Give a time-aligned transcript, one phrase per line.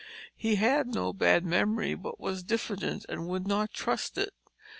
[0.35, 4.33] He had no bad memory but was diffident and would not trust it.